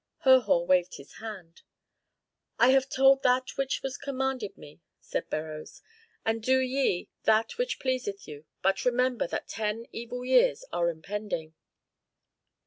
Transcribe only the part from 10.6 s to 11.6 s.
are impending."